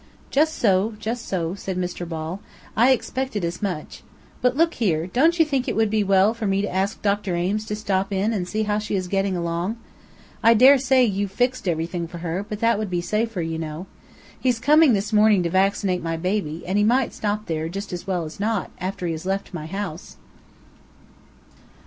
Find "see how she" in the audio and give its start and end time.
8.47-8.95